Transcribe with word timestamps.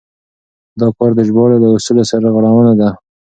دا 0.79 0.87
کار 0.97 1.11
د 1.15 1.19
ژباړې 1.27 1.57
له 1.63 1.67
اصولو 1.75 2.03
سرغړونه 2.11 2.73
ده. 2.79 2.89